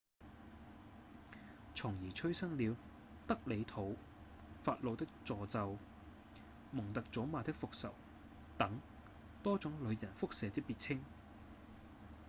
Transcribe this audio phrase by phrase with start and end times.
[1.75, 2.75] 從而催生了
[3.27, 3.95] 「德里肚」、
[4.63, 5.77] 「法老的詛咒」、
[6.73, 7.93] 「蒙特祖瑪的復仇」
[8.57, 8.79] 等
[9.43, 11.01] 多種旅人腹瀉之別稱